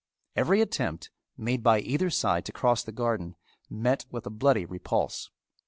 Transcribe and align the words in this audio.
Every 0.35 0.61
attempt, 0.61 1.11
made 1.37 1.61
by 1.61 1.79
either 1.79 2.09
side 2.09 2.43
to 2.45 2.51
cross 2.51 2.81
the 2.81 2.91
garden, 2.91 3.35
met 3.69 4.07
with 4.09 4.25
a 4.25 4.31
bloody 4.31 4.65
repulse. 4.65 5.29